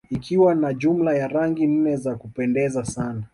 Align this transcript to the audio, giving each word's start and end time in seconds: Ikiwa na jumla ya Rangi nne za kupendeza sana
Ikiwa 0.09 0.55
na 0.55 0.73
jumla 0.73 1.13
ya 1.15 1.27
Rangi 1.27 1.67
nne 1.67 1.95
za 1.97 2.15
kupendeza 2.15 2.85
sana 2.85 3.23